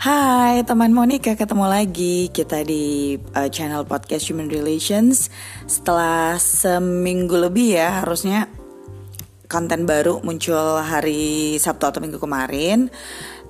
[0.00, 5.28] Hai teman Monica, ketemu lagi kita di uh, channel podcast Human Relations.
[5.68, 8.48] Setelah seminggu lebih ya harusnya
[9.44, 12.88] konten baru muncul hari Sabtu atau Minggu kemarin.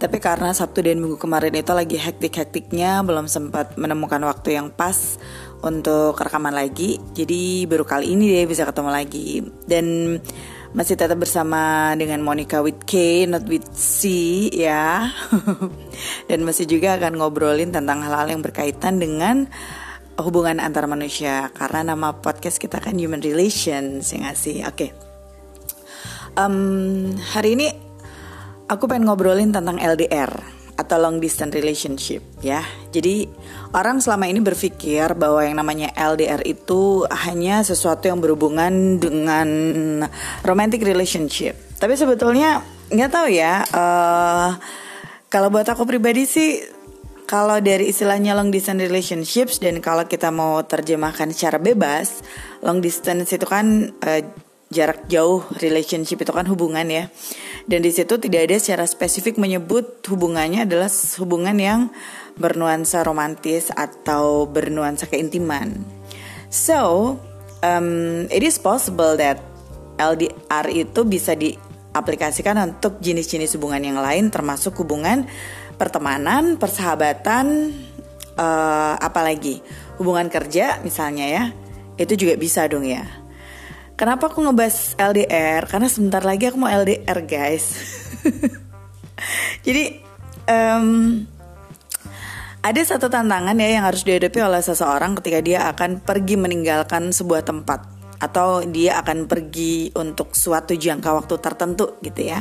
[0.03, 5.23] Tapi karena Sabtu dan Minggu kemarin itu lagi hektik-hektiknya Belum sempat menemukan waktu yang pas
[5.63, 6.99] untuk rekaman lagi.
[7.15, 9.39] Jadi baru kali ini deh bisa ketemu lagi.
[9.71, 10.19] Dan
[10.71, 15.11] masih tetap bersama dengan Monica with K, not with C ya.
[16.31, 19.51] Dan masih juga akan ngobrolin tentang hal-hal yang berkaitan dengan
[20.21, 24.63] hubungan antar manusia karena nama podcast kita kan Human Relations ya sih.
[24.63, 24.75] Oke.
[24.75, 24.91] Okay.
[26.39, 27.75] Um, hari ini
[28.71, 30.60] aku pengen ngobrolin tentang LDR
[30.91, 32.67] atau long distance relationship ya.
[32.91, 33.31] Jadi
[33.71, 39.47] orang selama ini berpikir bahwa yang namanya LDR itu hanya sesuatu yang berhubungan dengan
[40.43, 41.55] romantic relationship.
[41.79, 43.63] Tapi sebetulnya nggak tahu ya.
[43.71, 44.59] Uh,
[45.31, 46.59] kalau buat aku pribadi sih
[47.31, 52.27] kalau dari istilahnya long distance relationships dan kalau kita mau terjemahkan secara bebas,
[52.67, 54.23] long distance itu kan uh,
[54.75, 57.07] jarak jauh relationship itu kan hubungan ya.
[57.71, 60.91] Dan di situ tidak ada secara spesifik menyebut hubungannya adalah
[61.23, 61.81] hubungan yang
[62.35, 65.79] bernuansa romantis atau bernuansa keintiman.
[66.51, 67.15] So,
[67.63, 69.39] um, it is possible that
[70.03, 75.31] LDR itu bisa diaplikasikan untuk jenis-jenis hubungan yang lain termasuk hubungan
[75.79, 77.71] pertemanan, persahabatan,
[78.35, 79.63] uh, apalagi
[80.03, 81.45] hubungan kerja misalnya ya.
[81.95, 83.20] Itu juga bisa dong ya.
[84.01, 85.69] Kenapa aku ngebahas LDR?
[85.69, 87.77] Karena sebentar lagi aku mau LDR guys.
[89.69, 90.01] Jadi
[90.49, 91.21] um,
[92.65, 97.45] ada satu tantangan ya yang harus dihadapi oleh seseorang ketika dia akan pergi meninggalkan sebuah
[97.45, 97.85] tempat
[98.25, 102.41] atau dia akan pergi untuk suatu jangka waktu tertentu gitu ya.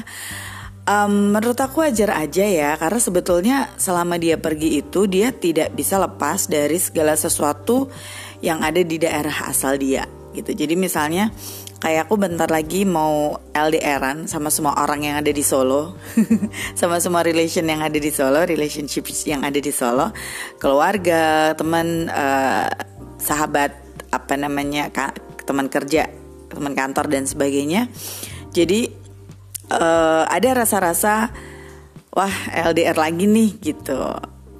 [0.88, 6.00] Um, menurut aku wajar aja ya karena sebetulnya selama dia pergi itu dia tidak bisa
[6.00, 7.92] lepas dari segala sesuatu
[8.40, 10.08] yang ada di daerah asal dia
[10.40, 10.56] gitu.
[10.56, 11.30] Jadi misalnya
[11.80, 15.96] kayak aku bentar lagi mau LDRan sama semua orang yang ada di Solo,
[16.80, 20.12] sama semua relation yang ada di Solo, relationship yang ada di Solo,
[20.60, 22.68] keluarga, teman, uh,
[23.20, 23.76] sahabat,
[24.12, 24.92] apa namanya,
[25.48, 26.12] teman kerja,
[26.52, 27.88] teman kantor dan sebagainya.
[28.52, 28.90] Jadi
[29.72, 31.32] uh, ada rasa-rasa
[32.12, 34.02] wah LDR lagi nih gitu.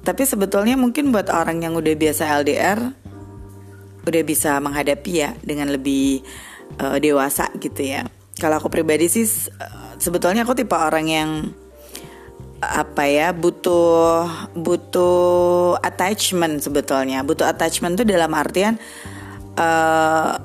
[0.00, 2.99] Tapi sebetulnya mungkin buat orang yang udah biasa LDR
[4.10, 6.20] udah bisa menghadapi ya dengan lebih
[6.82, 8.04] uh, dewasa gitu ya.
[8.36, 11.30] Kalau aku pribadi sih uh, sebetulnya aku tipe orang yang
[12.60, 18.76] apa ya butuh butuh attachment sebetulnya butuh attachment tuh dalam artian
[19.56, 20.36] uh,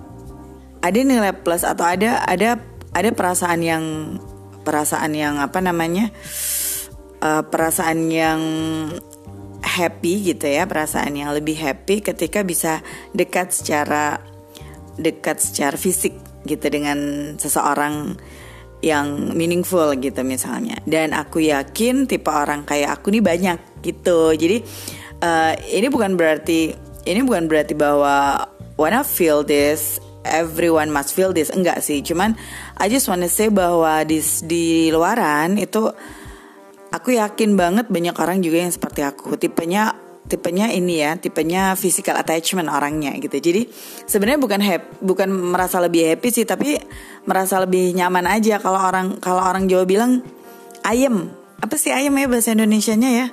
[0.79, 2.55] ada nilai plus atau ada ada
[2.95, 3.83] ada perasaan yang
[4.63, 6.07] perasaan yang apa namanya
[7.19, 8.39] uh, perasaan yang
[9.65, 12.85] happy gitu ya perasaan yang lebih happy ketika bisa
[13.17, 14.21] dekat secara
[14.95, 16.15] dekat secara fisik
[16.45, 18.15] gitu dengan seseorang
[18.85, 20.77] yang meaningful gitu misalnya.
[20.85, 24.37] Dan aku yakin tipe orang kayak aku nih banyak gitu.
[24.37, 24.61] Jadi
[25.25, 26.77] uh, ini bukan berarti
[27.09, 28.45] ini bukan berarti bahwa
[28.77, 31.49] wanna feel this everyone must feel this.
[31.49, 32.37] Enggak sih cuman
[32.77, 35.89] I just wanna say bahwa di di luaran itu
[36.95, 39.35] aku yakin banget banyak orang juga yang seperti aku.
[39.35, 39.91] Tipenya
[40.25, 43.35] tipenya ini ya tipenya physical attachment orangnya gitu.
[43.38, 43.67] Jadi
[44.07, 46.79] sebenarnya bukan happy, bukan merasa lebih happy sih tapi
[47.28, 48.57] merasa lebih nyaman aja.
[48.63, 50.23] Kalau orang kalau orang Jawa bilang
[50.88, 51.29] ayem.
[51.59, 53.28] Apa sih ayem ya bahasa Indonesia-nya ya?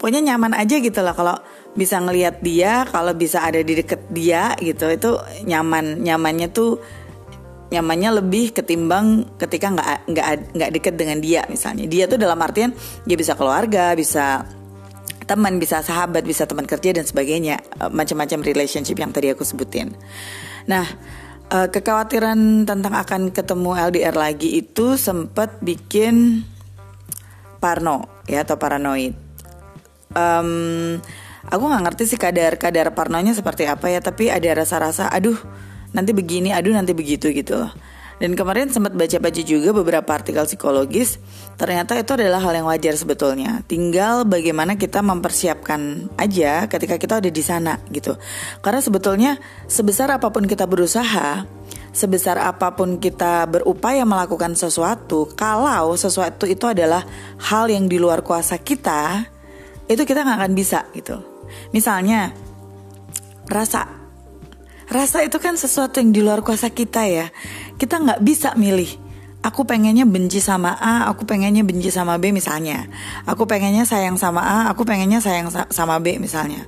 [0.00, 1.14] Pokoknya nyaman aja gitu lah.
[1.14, 1.36] Kalau
[1.72, 5.16] bisa ngelihat dia kalau bisa ada di deket dia gitu itu
[5.48, 6.76] nyaman nyamannya tuh
[7.72, 11.88] nyamannya lebih ketimbang ketika nggak nggak nggak deket dengan dia misalnya.
[11.88, 12.76] Dia tuh dalam artian
[13.08, 14.44] dia bisa keluarga bisa
[15.24, 17.56] teman bisa sahabat bisa teman kerja dan sebagainya.
[17.80, 19.96] Eh, macam-macam relationship yang tadi aku sebutin.
[20.68, 20.84] Nah
[21.48, 26.44] eh, kekhawatiran tentang akan ketemu LDR lagi itu sempat bikin
[27.56, 29.16] parno ya atau paranoid.
[30.12, 31.00] Um,
[31.48, 35.34] aku nggak ngerti sih kadar kadar parnonya seperti apa ya tapi ada rasa-rasa aduh
[35.92, 37.68] nanti begini aduh nanti begitu gitu.
[38.22, 41.18] Dan kemarin sempat baca-baca juga beberapa artikel psikologis.
[41.58, 43.66] Ternyata itu adalah hal yang wajar sebetulnya.
[43.66, 48.14] Tinggal bagaimana kita mempersiapkan aja ketika kita ada di sana gitu.
[48.62, 51.50] Karena sebetulnya sebesar apa pun kita berusaha
[51.92, 57.04] sebesar apa pun kita berupaya melakukan sesuatu kalau sesuatu itu adalah
[57.36, 59.28] hal yang di luar kuasa kita
[59.92, 61.20] itu kita nggak akan bisa gitu.
[61.76, 62.32] Misalnya
[63.44, 64.01] rasa
[64.92, 67.32] Rasa itu kan sesuatu yang di luar kuasa kita ya.
[67.80, 69.02] Kita nggak bisa milih
[69.42, 72.86] aku pengennya benci sama A, aku pengennya benci sama B misalnya.
[73.26, 76.64] Aku pengennya sayang sama A, aku pengennya sayang sama B misalnya.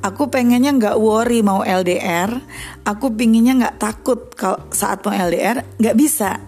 [0.00, 2.32] Aku pengennya nggak worry mau LDR,
[2.82, 6.40] aku pinginnya nggak takut kalau saat mau LDR, nggak bisa.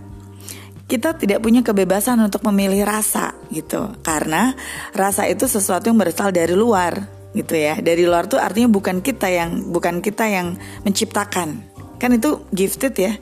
[0.86, 4.56] Kita tidak punya kebebasan untuk memilih rasa gitu, karena
[4.94, 7.76] rasa itu sesuatu yang berasal dari luar gitu ya.
[7.76, 10.56] Dari luar tuh artinya bukan kita yang bukan kita yang
[10.88, 11.62] menciptakan.
[12.00, 13.14] Kan itu gifted ya.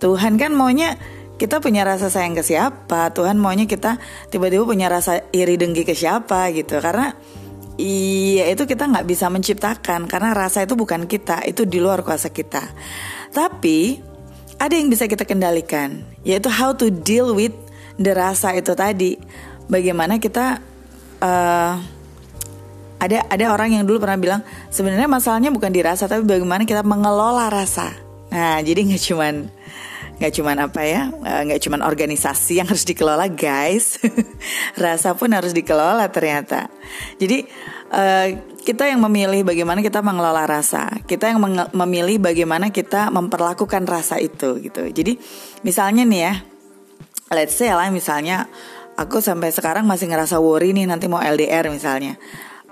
[0.00, 0.96] Tuhan kan maunya
[1.40, 3.96] kita punya rasa sayang ke siapa Tuhan maunya kita
[4.28, 7.16] tiba-tiba punya rasa iri dengki ke siapa gitu karena
[7.80, 12.28] iya itu kita nggak bisa menciptakan karena rasa itu bukan kita itu di luar kuasa
[12.28, 12.60] kita
[13.32, 13.96] tapi
[14.60, 17.56] ada yang bisa kita kendalikan yaitu how to deal with
[17.96, 19.16] the rasa itu tadi
[19.72, 20.60] bagaimana kita
[21.24, 21.80] uh,
[23.00, 26.84] ada ada orang yang dulu pernah bilang sebenarnya masalahnya bukan di rasa tapi bagaimana kita
[26.84, 27.96] mengelola rasa.
[28.28, 29.34] Nah jadi nggak cuman
[30.20, 33.96] nggak cuman apa ya eh, nggak cuman organisasi yang harus dikelola guys.
[34.84, 36.68] Rasa pun harus dikelola ternyata.
[37.16, 37.48] Jadi
[37.88, 38.28] uh,
[38.60, 40.92] kita yang memilih bagaimana kita mengelola rasa.
[41.08, 41.40] Kita yang
[41.72, 44.84] memilih bagaimana kita memperlakukan rasa itu gitu.
[44.92, 45.16] Jadi
[45.64, 46.34] misalnya nih ya
[47.32, 48.44] let's say lah misalnya
[49.00, 52.20] aku sampai sekarang masih ngerasa worry nih nanti mau LDR misalnya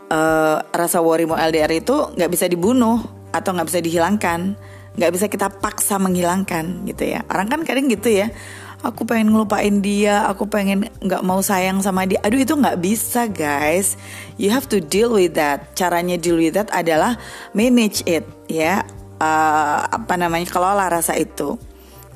[0.09, 3.01] uh, rasa worry mau LDR itu nggak bisa dibunuh
[3.33, 4.57] atau nggak bisa dihilangkan.
[4.99, 7.23] Nggak bisa kita paksa menghilangkan gitu ya.
[7.31, 8.35] Orang kan kadang gitu ya.
[8.79, 12.19] Aku pengen ngelupain dia aku pengen nggak mau sayang sama dia.
[12.23, 13.99] Aduh itu nggak bisa guys.
[14.39, 15.75] You have to deal with that.
[15.79, 17.19] Caranya deal with that adalah
[17.55, 18.83] manage it ya.
[19.19, 21.59] Uh, apa namanya kelola rasa itu.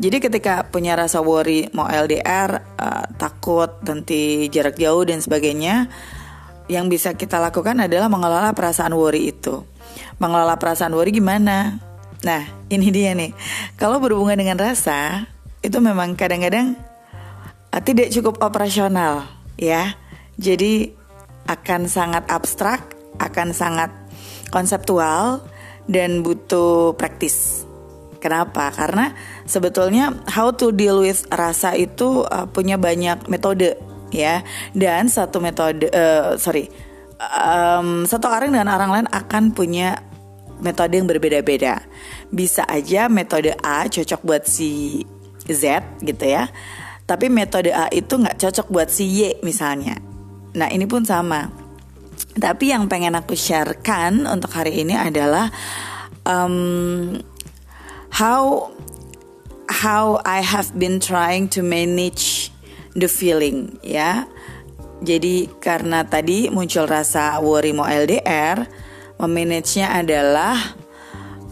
[0.02, 5.90] Jadi ketika punya rasa worry mau LDR uh, takut nanti jarak jauh dan sebagainya
[6.70, 9.64] yang bisa kita lakukan adalah mengelola perasaan worry itu
[10.22, 11.82] mengelola perasaan worry gimana
[12.22, 13.34] Nah, ini dia nih.
[13.74, 15.26] Kalau berhubungan dengan rasa,
[15.58, 16.78] itu memang kadang-kadang
[17.74, 19.26] uh, tidak cukup operasional,
[19.58, 19.98] ya.
[20.38, 20.94] Jadi
[21.50, 23.90] akan sangat abstrak, akan sangat
[24.54, 25.42] konseptual
[25.90, 27.66] dan butuh praktis.
[28.22, 28.70] Kenapa?
[28.70, 29.18] Karena
[29.50, 33.74] sebetulnya how to deal with rasa itu uh, punya banyak metode,
[34.12, 34.44] ya.
[34.76, 36.68] Dan satu metode, uh, sorry,
[37.18, 39.98] um, satu orang dan orang lain akan punya
[40.62, 41.82] metode yang berbeda-beda.
[42.30, 45.02] Bisa aja metode A cocok buat si
[45.48, 46.48] Z gitu ya.
[47.02, 49.98] Tapi metode A itu nggak cocok buat si Y misalnya.
[50.54, 51.50] Nah ini pun sama.
[52.32, 55.52] Tapi yang pengen aku sharekan untuk hari ini adalah
[56.24, 57.18] um,
[58.08, 58.70] how
[59.68, 62.54] how I have been trying to manage
[62.96, 64.28] the feeling ya.
[65.02, 68.62] Jadi karena tadi muncul rasa worry mau LDR,
[69.18, 70.54] memanagenya adalah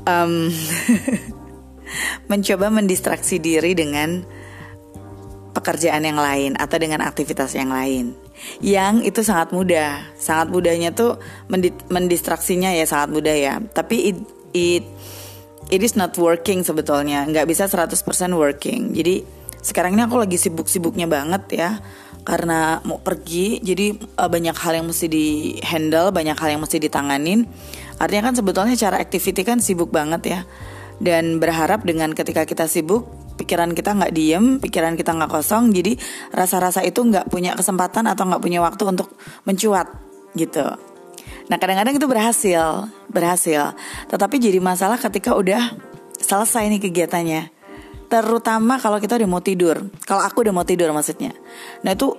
[0.07, 0.47] um,
[2.31, 4.23] mencoba mendistraksi diri dengan
[5.51, 8.15] pekerjaan yang lain atau dengan aktivitas yang lain.
[8.63, 10.15] Yang itu sangat mudah.
[10.17, 11.19] Sangat mudahnya tuh
[11.91, 13.55] mendistraksinya ya sangat mudah ya.
[13.59, 14.17] Tapi it,
[14.55, 14.85] it
[15.69, 17.27] it is not working sebetulnya.
[17.27, 17.99] Nggak bisa 100%
[18.33, 18.95] working.
[18.95, 21.71] Jadi sekarang ini aku lagi sibuk-sibuknya banget ya
[22.25, 23.61] karena mau pergi.
[23.61, 25.27] Jadi uh, banyak hal yang mesti di
[25.65, 27.45] handle banyak hal yang mesti ditanganin.
[28.01, 30.41] Artinya kan sebetulnya cara activity kan sibuk banget ya.
[31.01, 33.09] Dan berharap dengan ketika kita sibuk
[33.41, 35.97] pikiran kita nggak diem pikiran kita nggak kosong jadi
[36.29, 39.17] rasa-rasa itu nggak punya kesempatan atau nggak punya waktu untuk
[39.49, 39.89] mencuat
[40.37, 40.77] gitu.
[41.49, 43.73] Nah kadang-kadang itu berhasil berhasil.
[44.13, 45.73] Tetapi jadi masalah ketika udah
[46.21, 47.60] selesai nih kegiatannya
[48.11, 49.87] terutama kalau kita udah mau tidur.
[50.03, 51.31] Kalau aku udah mau tidur maksudnya.
[51.87, 52.11] Nah itu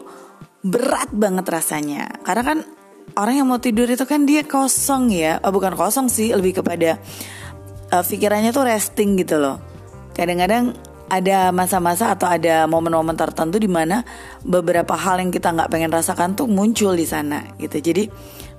[0.63, 2.23] berat banget rasanya.
[2.23, 2.57] Karena kan
[3.19, 5.43] orang yang mau tidur itu kan dia kosong ya.
[5.43, 6.95] Oh, bukan kosong sih lebih kepada
[7.91, 9.59] uh, pikirannya tuh resting gitu loh.
[10.15, 10.71] Kadang-kadang
[11.11, 14.07] ada masa-masa atau ada momen-momen tertentu di mana
[14.47, 17.83] beberapa hal yang kita nggak pengen rasakan tuh muncul di sana gitu.
[17.83, 18.07] Jadi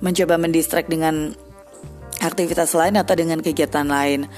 [0.05, 1.33] mencoba mendistract dengan
[2.21, 4.29] aktivitas lain atau dengan kegiatan lain.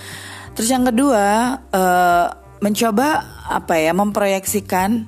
[0.56, 5.06] Terus yang kedua uh, mencoba apa ya memproyeksikan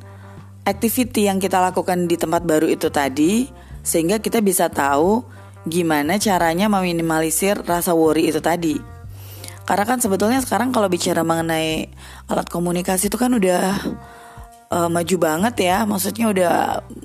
[0.61, 3.49] activity yang kita lakukan di tempat baru itu tadi
[3.81, 5.25] sehingga kita bisa tahu
[5.65, 8.77] gimana caranya meminimalisir rasa worry itu tadi.
[9.65, 11.89] Karena kan sebetulnya sekarang kalau bicara mengenai
[12.29, 13.73] alat komunikasi itu kan udah
[14.71, 15.83] uh, maju banget ya.
[15.87, 16.53] Maksudnya udah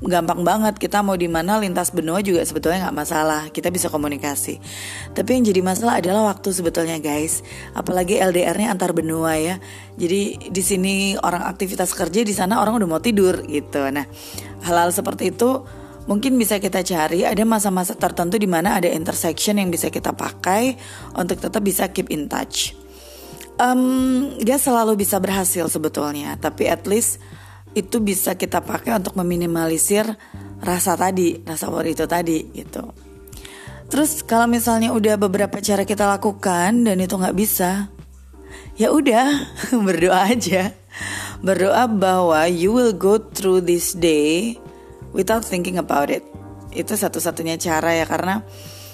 [0.07, 0.75] gampang banget.
[0.79, 3.43] Kita mau di mana lintas benua juga sebetulnya nggak masalah.
[3.51, 4.59] Kita bisa komunikasi.
[5.15, 7.47] Tapi yang jadi masalah adalah waktu sebetulnya guys.
[7.75, 9.57] Apalagi LDR-nya antar benua ya.
[9.99, 13.83] Jadi di sini orang aktivitas kerja di sana orang udah mau tidur gitu.
[13.91, 14.07] Nah
[14.67, 15.63] hal-hal seperti itu
[16.07, 17.23] mungkin bisa kita cari.
[17.23, 20.75] Ada masa-masa tertentu di mana ada intersection yang bisa kita pakai
[21.15, 22.75] untuk tetap bisa keep in touch.
[23.61, 26.35] Um, gak selalu bisa berhasil sebetulnya.
[26.41, 27.23] Tapi at least
[27.73, 30.05] itu bisa kita pakai untuk meminimalisir
[30.61, 32.93] rasa tadi, rasa worry itu tadi gitu.
[33.93, 37.93] Terus kalau misalnya udah beberapa cara kita lakukan dan itu nggak bisa,
[38.77, 39.53] ya udah
[39.87, 40.73] berdoa aja.
[41.45, 44.57] Berdoa bahwa you will go through this day
[45.13, 46.25] without thinking about it.
[46.73, 48.41] Itu satu-satunya cara ya karena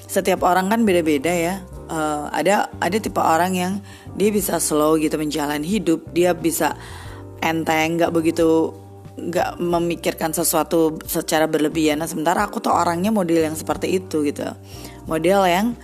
[0.08, 1.62] setiap orang kan beda-beda ya.
[1.88, 3.72] Uh, ada ada tipe orang yang
[4.18, 6.74] dia bisa slow gitu menjalani hidup, dia bisa
[7.42, 8.74] enteng nggak begitu
[9.18, 11.98] nggak memikirkan sesuatu secara berlebihan.
[11.98, 14.46] Nah sementara aku tuh orangnya model yang seperti itu gitu.
[15.10, 15.74] Model yang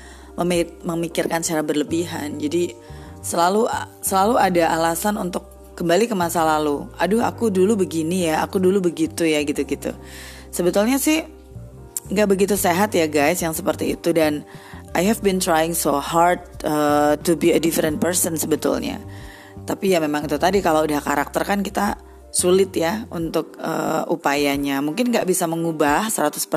[0.87, 2.39] memikirkan secara berlebihan.
[2.39, 2.75] Jadi
[3.23, 3.67] selalu
[4.03, 6.87] selalu ada alasan untuk kembali ke masa lalu.
[7.03, 9.91] Aduh aku dulu begini ya aku dulu begitu ya gitu gitu
[10.55, 11.27] sebetulnya sih
[12.15, 14.15] nggak begitu sehat ya guys yang seperti itu.
[14.15, 14.47] Dan
[14.95, 19.03] I have been trying so hard uh, to be a different person sebetulnya
[19.64, 21.97] tapi ya memang itu tadi kalau udah karakter kan kita
[22.35, 24.83] sulit ya untuk uh, upayanya.
[24.83, 26.50] Mungkin nggak bisa mengubah 100%,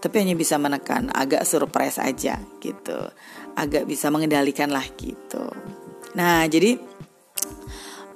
[0.00, 2.98] tapi hanya bisa menekan, agak surprise aja gitu.
[3.52, 5.52] Agak bisa mengendalikan lah gitu.
[6.16, 6.80] Nah, jadi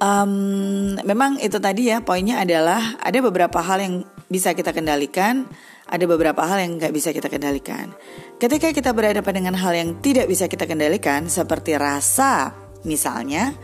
[0.00, 3.94] um, memang itu tadi ya poinnya adalah ada beberapa hal yang
[4.32, 5.44] bisa kita kendalikan,
[5.84, 7.92] ada beberapa hal yang nggak bisa kita kendalikan.
[8.40, 13.56] Ketika kita berhadapan dengan hal yang tidak bisa kita kendalikan, seperti rasa misalnya,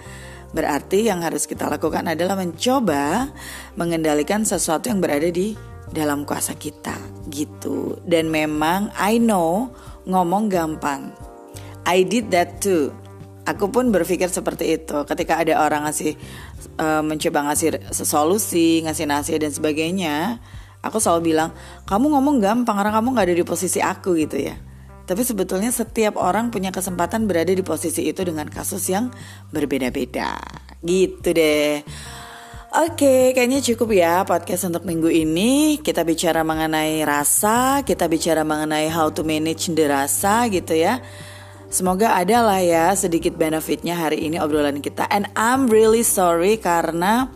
[0.50, 3.30] Berarti yang harus kita lakukan adalah mencoba
[3.78, 5.54] mengendalikan sesuatu yang berada di
[5.94, 6.94] dalam kuasa kita
[7.30, 8.02] gitu.
[8.02, 9.70] Dan memang I know
[10.10, 11.14] ngomong gampang.
[11.86, 12.90] I did that too.
[13.46, 16.14] Aku pun berpikir seperti itu ketika ada orang ngasih
[16.78, 20.38] uh, mencoba ngasih solusi, ngasih nasihat dan sebagainya.
[20.80, 21.50] Aku selalu bilang,
[21.84, 24.56] kamu ngomong gampang karena kamu nggak ada di posisi aku gitu ya.
[25.10, 29.10] Tapi sebetulnya setiap orang punya kesempatan berada di posisi itu dengan kasus yang
[29.50, 30.38] berbeda-beda.
[30.86, 31.82] Gitu deh.
[32.70, 35.82] Oke, kayaknya cukup ya podcast untuk minggu ini.
[35.82, 41.02] Kita bicara mengenai rasa, kita bicara mengenai how to manage the rasa gitu ya.
[41.66, 45.10] Semoga ada lah ya sedikit benefitnya hari ini obrolan kita.
[45.10, 47.34] And I'm really sorry karena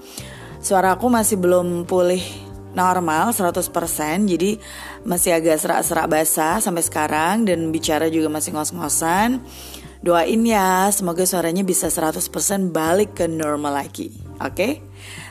[0.62, 2.43] suaraku masih belum pulih
[2.74, 3.64] normal 100%
[4.26, 4.58] jadi
[5.06, 9.40] masih agak serak-serak basah sampai sekarang dan bicara juga masih ngos-ngosan
[10.04, 12.20] doain ya semoga suaranya bisa 100%
[12.74, 14.72] balik ke normal lagi oke okay?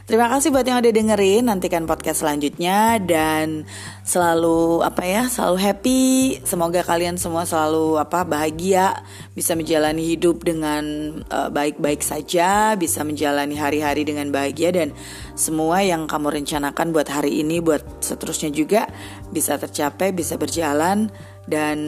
[0.04, 1.48] Terima kasih buat yang udah dengerin.
[1.48, 3.00] Nantikan podcast selanjutnya.
[3.00, 3.64] Dan
[4.04, 6.04] selalu apa ya Selalu happy.
[6.44, 9.00] Semoga kalian semua selalu apa bahagia.
[9.32, 10.84] Bisa menjalani hidup dengan
[11.24, 12.76] eh, baik-baik uh, saja.
[12.76, 14.76] Bisa menjalani hari-hari dengan bahagia.
[14.76, 14.92] Dan
[15.40, 18.86] semua yang kamu rencanakan buat hari ini Buat seterusnya juga
[19.32, 21.08] Bisa tercapai, bisa berjalan.
[21.48, 21.80] Dan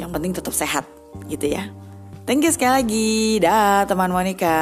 [0.00, 0.88] yang penting tetap sehat
[1.28, 1.68] gitu ya.
[2.24, 3.12] Thank you sekali lagi.
[3.44, 4.56] Dah teman Monica